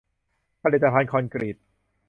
[0.61, 1.57] ผลิตภัณฑ์คอนกรีต